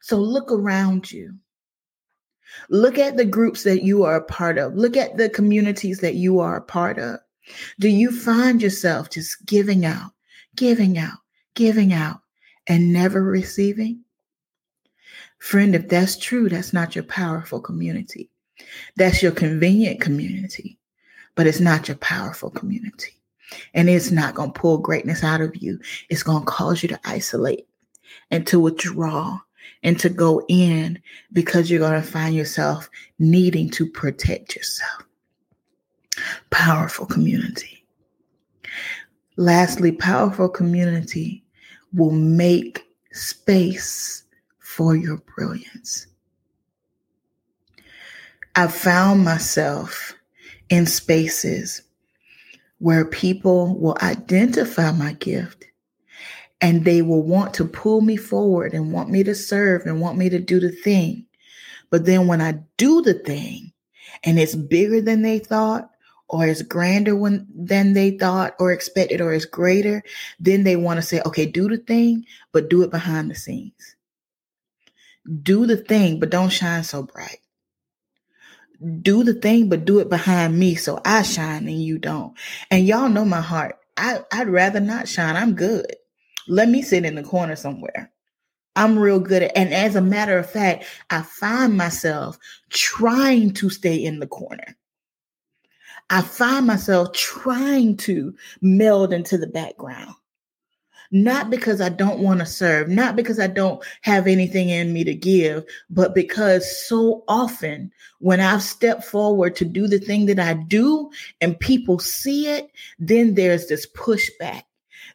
So 0.00 0.16
look 0.16 0.50
around 0.50 1.10
you. 1.12 1.34
Look 2.70 2.98
at 2.98 3.16
the 3.16 3.24
groups 3.24 3.62
that 3.64 3.82
you 3.82 4.04
are 4.04 4.16
a 4.16 4.24
part 4.24 4.58
of. 4.58 4.74
Look 4.74 4.96
at 4.96 5.16
the 5.16 5.28
communities 5.28 6.00
that 6.00 6.14
you 6.14 6.40
are 6.40 6.56
a 6.56 6.62
part 6.62 6.98
of. 6.98 7.20
Do 7.78 7.88
you 7.88 8.10
find 8.10 8.60
yourself 8.60 9.10
just 9.10 9.44
giving 9.46 9.84
out, 9.84 10.12
giving 10.56 10.98
out, 10.98 11.18
giving 11.54 11.92
out, 11.92 12.20
and 12.66 12.92
never 12.92 13.22
receiving? 13.22 14.02
Friend, 15.38 15.74
if 15.74 15.88
that's 15.88 16.16
true, 16.16 16.48
that's 16.48 16.72
not 16.72 16.94
your 16.94 17.04
powerful 17.04 17.60
community. 17.60 18.30
That's 18.96 19.22
your 19.22 19.32
convenient 19.32 20.00
community, 20.00 20.78
but 21.34 21.46
it's 21.46 21.60
not 21.60 21.88
your 21.88 21.96
powerful 21.98 22.50
community. 22.50 23.12
And 23.74 23.88
it's 23.88 24.10
not 24.10 24.34
going 24.34 24.52
to 24.52 24.60
pull 24.60 24.78
greatness 24.78 25.24
out 25.24 25.40
of 25.40 25.56
you. 25.56 25.78
It's 26.10 26.22
going 26.22 26.40
to 26.40 26.46
cause 26.46 26.82
you 26.82 26.88
to 26.90 27.00
isolate 27.04 27.66
and 28.30 28.46
to 28.46 28.60
withdraw 28.60 29.38
and 29.82 29.98
to 30.00 30.08
go 30.08 30.44
in 30.48 31.00
because 31.32 31.70
you're 31.70 31.80
going 31.80 32.00
to 32.00 32.06
find 32.06 32.34
yourself 32.34 32.90
needing 33.18 33.70
to 33.70 33.86
protect 33.86 34.56
yourself. 34.56 35.04
Powerful 36.50 37.06
community. 37.06 37.84
Lastly, 39.36 39.92
powerful 39.92 40.48
community 40.48 41.44
will 41.94 42.10
make 42.10 42.84
space 43.12 44.24
for 44.58 44.96
your 44.96 45.18
brilliance. 45.36 46.06
I've 48.58 48.74
found 48.74 49.24
myself 49.24 50.16
in 50.68 50.86
spaces 50.86 51.80
where 52.78 53.04
people 53.04 53.78
will 53.78 53.96
identify 54.02 54.90
my 54.90 55.12
gift 55.12 55.64
and 56.60 56.84
they 56.84 57.00
will 57.00 57.22
want 57.22 57.54
to 57.54 57.64
pull 57.64 58.00
me 58.00 58.16
forward 58.16 58.74
and 58.74 58.92
want 58.92 59.10
me 59.10 59.22
to 59.22 59.34
serve 59.36 59.86
and 59.86 60.00
want 60.00 60.18
me 60.18 60.28
to 60.30 60.40
do 60.40 60.58
the 60.58 60.72
thing. 60.72 61.24
But 61.90 62.04
then 62.04 62.26
when 62.26 62.40
I 62.40 62.58
do 62.78 63.00
the 63.00 63.14
thing 63.14 63.72
and 64.24 64.40
it's 64.40 64.56
bigger 64.56 65.00
than 65.00 65.22
they 65.22 65.38
thought, 65.38 65.88
or 66.28 66.44
it's 66.44 66.62
grander 66.62 67.14
when, 67.14 67.46
than 67.54 67.92
they 67.92 68.18
thought 68.18 68.56
or 68.58 68.72
expected, 68.72 69.20
or 69.20 69.32
it's 69.32 69.44
greater, 69.44 70.02
then 70.40 70.64
they 70.64 70.74
want 70.74 70.96
to 70.96 71.02
say, 71.02 71.20
okay, 71.24 71.46
do 71.46 71.68
the 71.68 71.78
thing, 71.78 72.26
but 72.50 72.68
do 72.68 72.82
it 72.82 72.90
behind 72.90 73.30
the 73.30 73.36
scenes. 73.36 73.94
Do 75.44 75.64
the 75.64 75.76
thing, 75.76 76.18
but 76.18 76.30
don't 76.30 76.50
shine 76.50 76.82
so 76.82 77.04
bright 77.04 77.38
do 79.02 79.24
the 79.24 79.34
thing, 79.34 79.68
but 79.68 79.84
do 79.84 79.98
it 79.98 80.08
behind 80.08 80.58
me 80.58 80.74
so 80.74 81.00
I 81.04 81.22
shine 81.22 81.66
and 81.66 81.82
you 81.82 81.98
don't. 81.98 82.34
And 82.70 82.86
y'all 82.86 83.08
know 83.08 83.24
my 83.24 83.40
heart. 83.40 83.76
I, 83.96 84.20
I'd 84.32 84.48
rather 84.48 84.80
not 84.80 85.08
shine. 85.08 85.36
I'm 85.36 85.54
good. 85.54 85.94
Let 86.46 86.68
me 86.68 86.82
sit 86.82 87.04
in 87.04 87.14
the 87.16 87.22
corner 87.22 87.56
somewhere. 87.56 88.12
I'm 88.76 88.98
real 88.98 89.18
good 89.18 89.42
at, 89.42 89.56
and 89.56 89.74
as 89.74 89.96
a 89.96 90.00
matter 90.00 90.38
of 90.38 90.48
fact, 90.48 90.84
I 91.10 91.22
find 91.22 91.76
myself 91.76 92.38
trying 92.70 93.52
to 93.54 93.70
stay 93.70 93.96
in 93.96 94.20
the 94.20 94.28
corner. 94.28 94.76
I 96.10 96.22
find 96.22 96.66
myself 96.66 97.12
trying 97.12 97.96
to 97.98 98.34
meld 98.62 99.12
into 99.12 99.36
the 99.36 99.48
background 99.48 100.14
not 101.10 101.50
because 101.50 101.80
I 101.80 101.88
don't 101.88 102.20
want 102.20 102.40
to 102.40 102.46
serve, 102.46 102.88
not 102.88 103.16
because 103.16 103.40
I 103.40 103.46
don't 103.46 103.82
have 104.02 104.26
anything 104.26 104.68
in 104.68 104.92
me 104.92 105.04
to 105.04 105.14
give, 105.14 105.64
but 105.90 106.14
because 106.14 106.86
so 106.86 107.24
often 107.28 107.90
when 108.20 108.40
I've 108.40 108.62
stepped 108.62 109.04
forward 109.04 109.56
to 109.56 109.64
do 109.64 109.86
the 109.86 109.98
thing 109.98 110.26
that 110.26 110.38
I 110.38 110.54
do 110.54 111.10
and 111.40 111.58
people 111.58 111.98
see 111.98 112.48
it, 112.48 112.70
then 112.98 113.34
there's 113.34 113.68
this 113.68 113.86
pushback. 113.92 114.62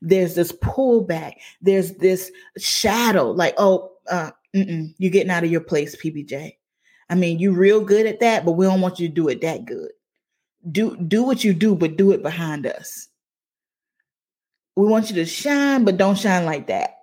There's 0.02 0.36
this 0.36 0.52
pullback. 0.52 1.34
There's 1.62 1.94
this 1.96 2.32
shadow 2.58 3.32
like, 3.32 3.56
oh, 3.58 3.92
uh, 4.10 4.32
you're 4.54 5.12
getting 5.12 5.32
out 5.32 5.44
of 5.44 5.52
your 5.52 5.62
place, 5.62 5.96
PBJ. 5.96 6.58
I 7.10 7.16
mean, 7.16 7.40
you're 7.40 7.54
real 7.54 7.82
good 7.82 8.06
at 8.06 8.20
that, 8.22 8.46
but 8.46 8.54
we 8.54 8.66
don't 8.66 8.82
want 8.82 9.00
you 9.00 9.08
to 9.08 9.14
do 9.14 9.28
it 9.28 9.42
that 9.42 9.66
good. 9.66 9.92
Do 10.72 10.96
do 10.96 11.24
what 11.24 11.44
you 11.44 11.54
do, 11.54 11.76
but 11.76 11.98
do 11.98 12.12
it 12.12 12.24
behind 12.24 12.66
us. 12.66 13.10
We 14.76 14.88
want 14.88 15.10
you 15.10 15.16
to 15.16 15.26
shine, 15.26 15.86
but 15.86 15.98
don't 15.98 16.18
shine 16.18 16.46
like 16.46 16.68
that. 16.68 16.98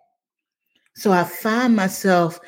So 0.95 1.13
I 1.13 1.25
find 1.25 1.77
myself 1.77 2.41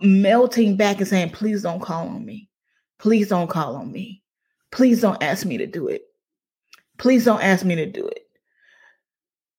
melting 0.00 0.76
back 0.76 0.98
and 0.98 1.08
saying, 1.08 1.30
please 1.30 1.62
don't 1.62 1.80
call 1.80 2.08
on 2.08 2.24
me. 2.24 2.48
Please 2.98 3.28
don't 3.28 3.50
call 3.50 3.76
on 3.76 3.92
me. 3.92 4.22
Please 4.70 5.00
don't 5.00 5.22
ask 5.22 5.44
me 5.44 5.58
to 5.58 5.66
do 5.66 5.88
it. 5.88 6.02
Please 6.98 7.24
don't 7.24 7.42
ask 7.42 7.64
me 7.64 7.74
to 7.76 7.86
do 7.86 8.06
it. 8.06 8.22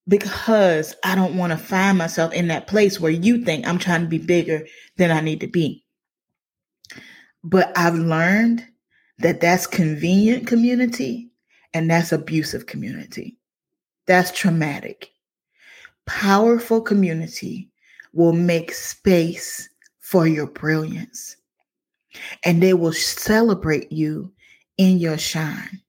Because 0.07 0.95
I 1.03 1.15
don't 1.15 1.37
want 1.37 1.51
to 1.51 1.57
find 1.57 1.97
myself 1.97 2.33
in 2.33 2.47
that 2.47 2.67
place 2.67 2.99
where 2.99 3.11
you 3.11 3.43
think 3.43 3.67
I'm 3.67 3.77
trying 3.77 4.01
to 4.01 4.07
be 4.07 4.17
bigger 4.17 4.65
than 4.95 5.11
I 5.11 5.21
need 5.21 5.41
to 5.41 5.47
be. 5.47 5.83
But 7.43 7.77
I've 7.77 7.95
learned 7.95 8.65
that 9.19 9.41
that's 9.41 9.67
convenient 9.67 10.47
community 10.47 11.29
and 11.73 11.89
that's 11.89 12.11
abusive 12.11 12.65
community. 12.65 13.36
That's 14.07 14.31
traumatic. 14.31 15.11
Powerful 16.07 16.81
community 16.81 17.69
will 18.13 18.33
make 18.33 18.73
space 18.73 19.69
for 19.99 20.27
your 20.27 20.47
brilliance. 20.47 21.37
and 22.43 22.61
they 22.63 22.73
will 22.73 22.93
celebrate 22.93 23.91
you 23.91 24.31
in 24.77 24.99
your 24.99 25.17
shine. 25.17 25.81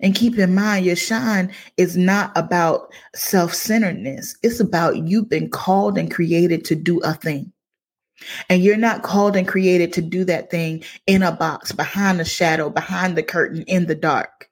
And 0.00 0.14
keep 0.14 0.38
in 0.38 0.54
mind, 0.54 0.86
your 0.86 0.96
shine 0.96 1.52
is 1.78 1.96
not 1.96 2.32
about 2.36 2.92
self 3.14 3.54
centeredness. 3.54 4.36
It's 4.42 4.60
about 4.60 5.08
you've 5.08 5.30
been 5.30 5.50
called 5.50 5.98
and 5.98 6.10
created 6.12 6.64
to 6.66 6.76
do 6.76 7.00
a 7.00 7.14
thing. 7.14 7.52
And 8.50 8.62
you're 8.62 8.76
not 8.76 9.02
called 9.02 9.36
and 9.36 9.48
created 9.48 9.92
to 9.94 10.02
do 10.02 10.24
that 10.26 10.50
thing 10.50 10.84
in 11.06 11.22
a 11.22 11.32
box, 11.32 11.72
behind 11.72 12.20
the 12.20 12.26
shadow, 12.26 12.70
behind 12.70 13.16
the 13.16 13.24
curtain, 13.24 13.62
in 13.64 13.86
the 13.86 13.96
dark. 13.96 14.49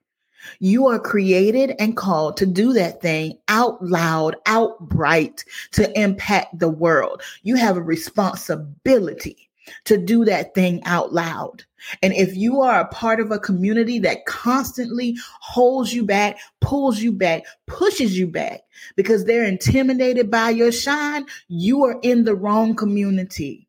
You 0.59 0.87
are 0.89 0.99
created 0.99 1.75
and 1.79 1.97
called 1.97 2.37
to 2.39 2.47
do 2.47 2.73
that 2.75 3.01
thing 3.01 3.39
out 3.49 3.83
loud, 3.83 4.37
out 4.47 4.79
bright, 4.81 5.45
to 5.73 5.91
impact 6.01 6.59
the 6.59 6.69
world. 6.69 7.23
You 7.43 7.57
have 7.57 7.77
a 7.77 7.83
responsibility 7.83 9.49
to 9.85 9.99
do 9.99 10.25
that 10.25 10.55
thing 10.55 10.83
out 10.85 11.13
loud. 11.13 11.65
And 12.03 12.13
if 12.13 12.37
you 12.37 12.61
are 12.61 12.81
a 12.81 12.89
part 12.89 13.21
of 13.21 13.31
a 13.31 13.39
community 13.39 13.99
that 14.01 14.27
constantly 14.27 15.17
holds 15.41 15.95
you 15.95 16.05
back, 16.05 16.39
pulls 16.61 17.01
you 17.01 17.13
back, 17.13 17.45
pushes 17.67 18.19
you 18.19 18.27
back 18.27 18.63
because 18.97 19.25
they're 19.25 19.45
intimidated 19.45 20.31
by 20.31 20.51
your 20.51 20.73
shine, 20.73 21.27
you 21.49 21.85
are 21.85 21.99
in 22.03 22.25
the 22.25 22.35
wrong 22.35 22.75
community. 22.75 23.69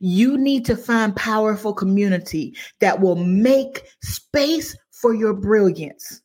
You 0.00 0.38
need 0.38 0.64
to 0.66 0.76
find 0.76 1.14
powerful 1.14 1.74
community 1.74 2.56
that 2.78 3.00
will 3.00 3.16
make 3.16 3.84
space 4.02 4.74
for 5.00 5.14
your 5.14 5.34
brilliance 5.34 6.20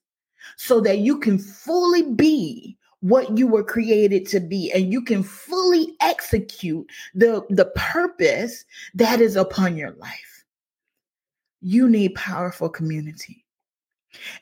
so 0.57 0.79
that 0.81 0.99
you 0.99 1.19
can 1.19 1.39
fully 1.39 2.03
be 2.03 2.77
what 2.99 3.37
you 3.37 3.47
were 3.47 3.63
created 3.63 4.27
to 4.27 4.39
be 4.39 4.71
and 4.71 4.91
you 4.91 5.01
can 5.01 5.21
fully 5.23 5.95
execute 6.01 6.89
the, 7.13 7.45
the 7.49 7.65
purpose 7.75 8.65
that 8.93 9.21
is 9.21 9.35
upon 9.35 9.77
your 9.77 9.91
life. 9.91 10.43
You 11.61 11.87
need 11.87 12.15
powerful 12.15 12.69
community. 12.69 13.45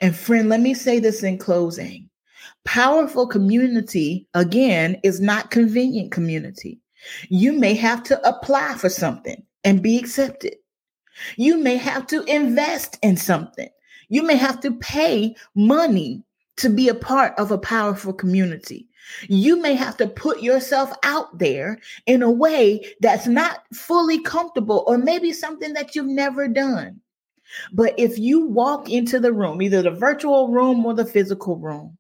And 0.01 0.15
friend, 0.15 0.49
let 0.49 0.61
me 0.61 0.73
say 0.73 0.99
this 0.99 1.23
in 1.23 1.37
closing. 1.37 2.09
Powerful 2.63 3.27
community, 3.27 4.27
again, 4.33 4.99
is 5.03 5.19
not 5.19 5.51
convenient 5.51 6.11
community. 6.11 6.79
You 7.29 7.53
may 7.53 7.73
have 7.73 8.03
to 8.03 8.27
apply 8.27 8.75
for 8.75 8.89
something 8.89 9.43
and 9.63 9.81
be 9.81 9.97
accepted. 9.97 10.55
You 11.35 11.57
may 11.57 11.77
have 11.77 12.07
to 12.07 12.23
invest 12.23 12.97
in 13.01 13.17
something 13.17 13.69
you 14.13 14.21
may 14.21 14.35
have 14.35 14.59
to 14.59 14.71
pay 14.71 15.35
money 15.55 16.21
to 16.57 16.69
be 16.69 16.87
a 16.87 16.93
part 16.93 17.33
of 17.39 17.49
a 17.49 17.57
powerful 17.57 18.13
community. 18.13 18.87
You 19.27 19.59
may 19.59 19.73
have 19.73 19.97
to 19.97 20.07
put 20.07 20.43
yourself 20.43 20.93
out 21.01 21.39
there 21.39 21.79
in 22.05 22.21
a 22.21 22.29
way 22.29 22.85
that's 22.99 23.25
not 23.25 23.63
fully 23.73 24.21
comfortable 24.21 24.83
or 24.85 24.99
maybe 24.99 25.33
something 25.33 25.73
that 25.73 25.95
you've 25.95 26.05
never 26.05 26.47
done. 26.47 27.01
But 27.73 27.95
if 27.97 28.19
you 28.19 28.45
walk 28.45 28.87
into 28.87 29.19
the 29.19 29.33
room, 29.33 29.63
either 29.63 29.81
the 29.81 29.89
virtual 29.89 30.49
room 30.49 30.85
or 30.85 30.93
the 30.93 31.05
physical 31.05 31.57
room, 31.57 31.97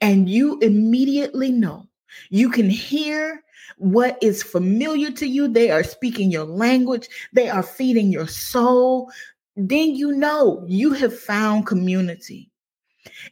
and 0.00 0.30
you 0.30 0.60
immediately 0.60 1.50
know, 1.50 1.88
you 2.30 2.48
can 2.48 2.70
hear 2.70 3.42
what 3.76 4.18
is 4.22 4.42
familiar 4.42 5.10
to 5.12 5.26
you. 5.26 5.48
They 5.48 5.70
are 5.72 5.82
speaking 5.82 6.30
your 6.30 6.44
language, 6.44 7.08
they 7.32 7.48
are 7.48 7.62
feeding 7.64 8.12
your 8.12 8.28
soul, 8.28 9.10
then 9.58 9.94
you 9.94 10.12
know 10.12 10.64
you 10.68 10.92
have 10.92 11.18
found 11.18 11.66
community. 11.66 12.50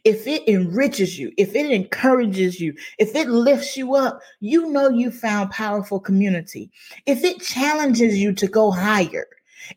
If 0.03 0.27
it 0.27 0.47
enriches 0.47 1.17
you, 1.17 1.31
if 1.37 1.55
it 1.55 1.71
encourages 1.71 2.59
you, 2.59 2.73
if 2.97 3.15
it 3.15 3.29
lifts 3.29 3.77
you 3.77 3.95
up, 3.95 4.19
you 4.39 4.69
know 4.69 4.89
you 4.89 5.11
found 5.11 5.51
powerful 5.51 5.99
community. 5.99 6.69
If 7.05 7.23
it 7.23 7.41
challenges 7.41 8.17
you 8.17 8.33
to 8.33 8.47
go 8.47 8.71
higher, 8.71 9.27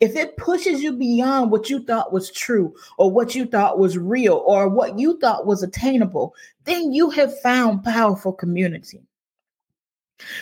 if 0.00 0.16
it 0.16 0.36
pushes 0.36 0.82
you 0.82 0.92
beyond 0.92 1.50
what 1.50 1.70
you 1.70 1.84
thought 1.84 2.12
was 2.12 2.30
true 2.30 2.74
or 2.98 3.10
what 3.10 3.34
you 3.34 3.46
thought 3.46 3.78
was 3.78 3.98
real 3.98 4.42
or 4.46 4.68
what 4.68 4.98
you 4.98 5.18
thought 5.18 5.46
was 5.46 5.62
attainable, 5.62 6.34
then 6.64 6.92
you 6.92 7.10
have 7.10 7.38
found 7.40 7.84
powerful 7.84 8.32
community. 8.32 9.02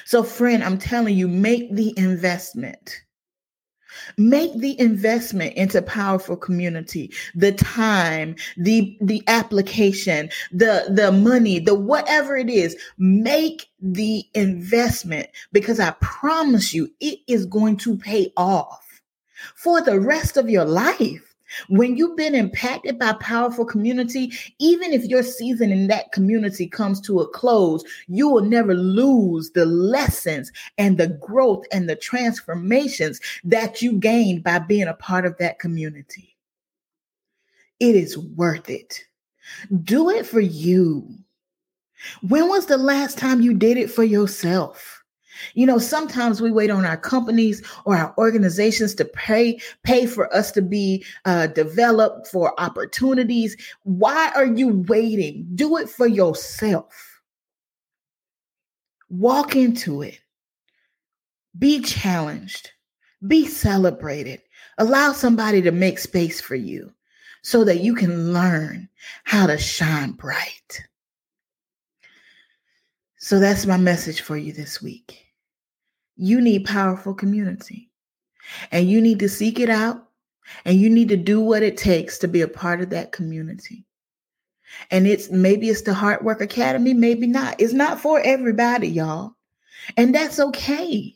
So, 0.05 0.23
friend, 0.23 0.62
I'm 0.65 0.79
telling 0.79 1.17
you, 1.17 1.29
make 1.29 1.75
the 1.75 1.95
investment. 1.97 3.03
Make 4.16 4.59
the 4.59 4.78
investment 4.80 5.54
into 5.54 5.83
powerful 5.83 6.37
community, 6.37 7.12
the 7.35 7.52
time, 7.52 8.37
the 8.57 8.97
the 9.00 9.23
application, 9.26 10.30
the 10.52 10.87
the 10.90 11.12
money, 11.12 11.59
the 11.59 11.75
whatever 11.75 12.37
it 12.37 12.50
is. 12.50 12.76
Make 12.99 13.68
the 13.80 14.24
investment 14.35 15.29
because 15.53 15.81
I 15.81 15.92
promise 16.01 16.74
you 16.74 16.90
it 17.01 17.20
is 17.29 17.46
going 17.46 17.77
to 17.79 17.96
pay 17.96 18.33
off 18.37 18.85
for 19.57 19.81
the 19.81 20.01
rest 20.01 20.37
of 20.37 20.51
your 20.51 20.64
life. 20.64 21.28
When 21.69 21.97
you've 21.97 22.17
been 22.17 22.35
impacted 22.35 22.99
by 22.99 23.15
powerful 23.15 23.65
community, 23.65 24.33
even 24.59 24.93
if 24.93 25.05
your 25.05 25.23
season 25.23 25.73
in 25.73 25.87
that 25.89 26.13
community 26.13 26.67
comes 26.67 27.01
to 27.03 27.21
a 27.21 27.29
close, 27.29 27.85
you 28.07 28.29
will 28.29 28.45
never 28.45 28.75
lose 28.75 29.51
the 29.51 29.67
lessons 29.67 30.53
and 30.77 30.99
the 30.99 31.09
growth 31.09 31.65
and 31.73 31.89
the 31.89 31.97
transformations 31.97 33.21
that 33.45 33.81
you 33.83 33.93
gained 33.93 34.43
by 34.43 34.59
being 34.59 34.89
a 34.89 34.95
part 34.95 35.25
of 35.25 35.37
that 35.39 35.59
community. 35.59 36.37
It 37.81 37.95
is 37.95 38.19
worth 38.19 38.69
it. 38.69 39.05
Do 39.85 40.11
it 40.11 40.27
for 40.27 40.41
you. 40.41 41.09
When 42.23 42.49
was 42.49 42.67
the 42.67 42.79
last 42.79 43.19
time 43.19 43.41
you 43.41 43.55
did 43.55 43.77
it 43.77 43.91
for 43.91 44.05
yourself? 44.05 44.98
You 45.55 45.66
know, 45.66 45.79
sometimes 45.79 46.40
we 46.40 46.51
wait 46.51 46.70
on 46.70 46.85
our 46.85 46.96
companies 46.96 47.62
or 47.85 47.96
our 47.96 48.14
organizations 48.18 48.94
to 48.96 49.05
pay 49.05 49.61
pay 49.83 50.07
for 50.07 50.35
us 50.35 50.51
to 50.53 50.62
be 50.62 51.05
uh, 51.24 51.48
developed 51.48 52.29
for 52.29 52.59
opportunities. 52.61 53.57
Why 53.85 54.31
are 54.35 54.46
you 54.46 54.85
waiting? 54.88 55.46
Do 55.55 55.77
it 55.77 55.88
for 55.88 56.07
yourself. 56.07 57.20
Walk 59.09 59.57
into 59.57 60.03
it. 60.03 60.20
Be 61.59 61.81
challenged. 61.81 62.70
Be 63.27 63.46
celebrated. 63.46 64.42
Allow 64.77 65.12
somebody 65.12 65.62
to 65.62 65.72
make 65.72 65.98
space 65.98 66.40
for 66.40 66.55
you 66.55 66.92
so 67.42 67.64
that 67.64 67.81
you 67.81 67.94
can 67.94 68.33
learn 68.33 68.88
how 69.24 69.46
to 69.46 69.59
shine 69.59 70.12
bright. 70.12 70.87
So 73.16 73.40
that's 73.40 73.66
my 73.66 73.77
message 73.77 74.20
for 74.20 74.37
you 74.37 74.53
this 74.53 74.81
week. 74.81 75.28
You 76.18 76.40
need 76.40 76.66
powerful 76.66 77.14
community. 77.14 77.90
And 78.72 78.90
you 78.90 79.00
need 79.00 79.20
to 79.20 79.28
seek 79.28 79.61
it 79.61 79.70
out 79.70 80.04
and 80.64 80.81
you 80.81 80.90
need 80.90 81.09
to 81.09 81.16
do 81.16 81.40
what 81.40 81.62
it 81.62 81.76
takes 81.76 82.18
to 82.18 82.28
be 82.28 82.40
a 82.40 82.48
part 82.48 82.81
of 82.81 82.90
that 82.90 83.12
community. 83.12 83.85
And 84.90 85.07
it's 85.07 85.31
maybe 85.31 85.68
it's 85.68 85.83
the 85.83 85.94
Heart 85.94 86.24
Work 86.24 86.40
Academy, 86.40 86.92
maybe 86.92 87.26
not. 87.26 87.57
It's 87.61 87.72
not 87.72 88.00
for 88.00 88.20
everybody, 88.20 88.88
y'all. 88.88 89.35
And 89.96 90.14
that's 90.14 90.40
okay. 90.40 91.14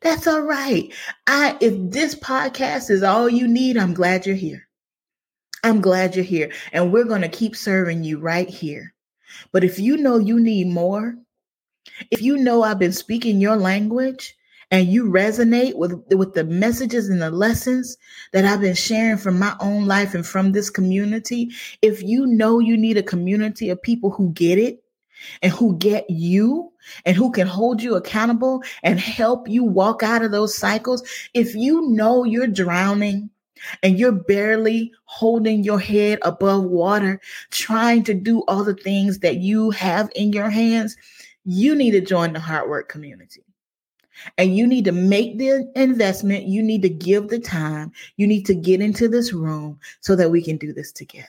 That's 0.00 0.26
all 0.26 0.42
right. 0.42 0.92
I 1.26 1.56
if 1.60 1.74
this 1.90 2.14
podcast 2.14 2.90
is 2.90 3.02
all 3.02 3.28
you 3.28 3.46
need, 3.46 3.76
I'm 3.76 3.94
glad 3.94 4.26
you're 4.26 4.34
here. 4.34 4.66
I'm 5.62 5.80
glad 5.80 6.16
you're 6.16 6.24
here. 6.24 6.52
And 6.72 6.92
we're 6.92 7.04
going 7.04 7.22
to 7.22 7.28
keep 7.28 7.54
serving 7.54 8.04
you 8.04 8.18
right 8.18 8.48
here. 8.48 8.94
But 9.52 9.64
if 9.64 9.78
you 9.78 9.96
know 9.96 10.18
you 10.18 10.40
need 10.40 10.68
more, 10.68 11.16
if 12.10 12.22
you 12.22 12.36
know 12.36 12.62
I've 12.62 12.78
been 12.78 12.92
speaking 12.92 13.40
your 13.40 13.56
language, 13.56 14.36
and 14.70 14.88
you 14.88 15.04
resonate 15.04 15.74
with 15.76 16.02
with 16.10 16.34
the 16.34 16.44
messages 16.44 17.08
and 17.08 17.22
the 17.22 17.30
lessons 17.30 17.96
that 18.32 18.44
I've 18.44 18.60
been 18.60 18.74
sharing 18.74 19.16
from 19.16 19.38
my 19.38 19.56
own 19.60 19.86
life 19.86 20.14
and 20.14 20.26
from 20.26 20.52
this 20.52 20.70
community, 20.70 21.50
if 21.82 22.02
you 22.02 22.26
know 22.26 22.58
you 22.58 22.76
need 22.76 22.96
a 22.96 23.02
community 23.02 23.70
of 23.70 23.82
people 23.82 24.10
who 24.10 24.30
get 24.32 24.58
it 24.58 24.82
and 25.42 25.52
who 25.52 25.76
get 25.78 26.08
you 26.08 26.70
and 27.04 27.16
who 27.16 27.30
can 27.32 27.46
hold 27.46 27.82
you 27.82 27.94
accountable 27.94 28.62
and 28.82 29.00
help 29.00 29.48
you 29.48 29.64
walk 29.64 30.02
out 30.02 30.22
of 30.22 30.32
those 30.32 30.56
cycles, 30.56 31.02
if 31.34 31.54
you 31.54 31.88
know 31.90 32.24
you're 32.24 32.46
drowning 32.46 33.30
and 33.82 33.98
you're 33.98 34.12
barely 34.12 34.92
holding 35.04 35.64
your 35.64 35.80
head 35.80 36.18
above 36.22 36.64
water, 36.64 37.20
trying 37.50 38.04
to 38.04 38.14
do 38.14 38.42
all 38.46 38.62
the 38.62 38.74
things 38.74 39.18
that 39.20 39.38
you 39.38 39.70
have 39.70 40.10
in 40.14 40.32
your 40.32 40.50
hands, 40.50 40.96
you 41.44 41.74
need 41.74 41.92
to 41.92 42.00
join 42.00 42.32
the 42.32 42.40
Heart 42.40 42.68
Work 42.68 42.88
community. 42.88 43.42
And 44.36 44.56
you 44.56 44.66
need 44.66 44.84
to 44.86 44.92
make 44.92 45.38
the 45.38 45.70
investment. 45.76 46.44
You 46.44 46.62
need 46.62 46.82
to 46.82 46.88
give 46.88 47.28
the 47.28 47.38
time. 47.38 47.92
You 48.16 48.26
need 48.26 48.46
to 48.46 48.54
get 48.54 48.80
into 48.80 49.08
this 49.08 49.32
room 49.32 49.78
so 50.00 50.16
that 50.16 50.30
we 50.30 50.42
can 50.42 50.56
do 50.56 50.72
this 50.72 50.92
together. 50.92 51.28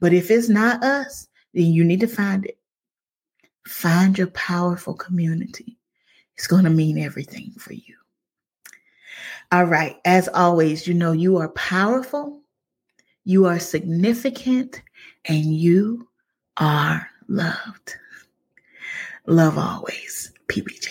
But 0.00 0.12
if 0.12 0.30
it's 0.30 0.48
not 0.48 0.82
us, 0.82 1.28
then 1.54 1.66
you 1.66 1.84
need 1.84 2.00
to 2.00 2.08
find 2.08 2.46
it. 2.46 2.58
Find 3.66 4.16
your 4.16 4.28
powerful 4.28 4.94
community. 4.94 5.76
It's 6.36 6.46
going 6.46 6.64
to 6.64 6.70
mean 6.70 6.98
everything 6.98 7.52
for 7.58 7.72
you. 7.72 7.96
All 9.52 9.64
right. 9.64 9.96
As 10.04 10.28
always, 10.28 10.86
you 10.86 10.94
know, 10.94 11.12
you 11.12 11.36
are 11.38 11.48
powerful, 11.50 12.40
you 13.24 13.46
are 13.46 13.58
significant, 13.58 14.82
and 15.24 15.56
you 15.56 16.08
are 16.56 17.08
loved. 17.28 17.96
Love 19.26 19.58
always, 19.58 20.32
PBJ. 20.48 20.88